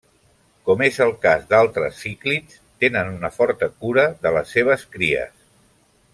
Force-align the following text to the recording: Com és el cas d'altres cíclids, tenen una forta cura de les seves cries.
Com 0.69 0.79
és 0.85 0.95
el 1.05 1.11
cas 1.25 1.43
d'altres 1.51 1.99
cíclids, 2.05 2.57
tenen 2.85 3.13
una 3.19 3.31
forta 3.37 3.69
cura 3.85 4.07
de 4.25 4.33
les 4.39 4.55
seves 4.57 4.87
cries. 4.97 5.37